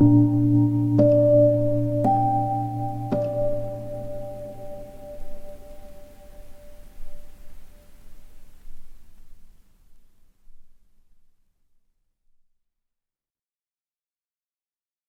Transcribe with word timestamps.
you. 0.00 0.45